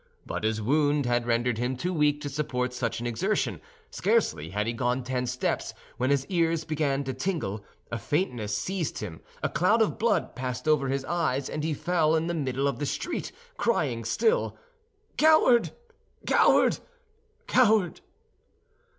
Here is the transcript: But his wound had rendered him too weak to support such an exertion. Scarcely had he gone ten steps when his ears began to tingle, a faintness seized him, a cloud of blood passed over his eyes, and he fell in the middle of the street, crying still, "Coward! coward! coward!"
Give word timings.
But 0.25 0.43
his 0.43 0.63
wound 0.63 1.05
had 1.05 1.27
rendered 1.27 1.59
him 1.59 1.77
too 1.77 1.93
weak 1.93 2.21
to 2.21 2.29
support 2.29 2.73
such 2.73 2.99
an 2.99 3.05
exertion. 3.05 3.61
Scarcely 3.91 4.49
had 4.49 4.65
he 4.65 4.73
gone 4.73 5.03
ten 5.03 5.27
steps 5.27 5.75
when 5.97 6.09
his 6.09 6.25
ears 6.25 6.63
began 6.63 7.03
to 7.03 7.13
tingle, 7.13 7.63
a 7.91 7.99
faintness 7.99 8.57
seized 8.57 8.97
him, 8.97 9.21
a 9.43 9.47
cloud 9.49 9.79
of 9.79 9.99
blood 9.99 10.35
passed 10.35 10.67
over 10.67 10.87
his 10.87 11.05
eyes, 11.05 11.47
and 11.51 11.63
he 11.63 11.75
fell 11.75 12.15
in 12.15 12.25
the 12.25 12.33
middle 12.33 12.67
of 12.67 12.79
the 12.79 12.87
street, 12.87 13.31
crying 13.57 14.03
still, 14.03 14.57
"Coward! 15.17 15.71
coward! 16.25 16.79
coward!" 17.45 18.01